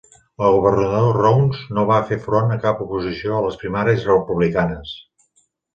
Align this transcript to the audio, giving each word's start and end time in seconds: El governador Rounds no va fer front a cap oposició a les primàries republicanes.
El 0.45 0.55
governador 0.61 1.11
Rounds 1.25 1.61
no 1.77 1.85
va 1.91 2.01
fer 2.13 2.19
front 2.25 2.57
a 2.57 2.59
cap 2.67 2.83
oposició 2.89 3.39
a 3.41 3.45
les 3.49 3.63
primàries 3.65 4.11
republicanes. 4.13 5.01